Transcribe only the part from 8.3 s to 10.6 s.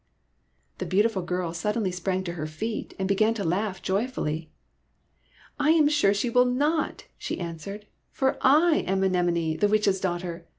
/ am Anemone, the Witch's daughter.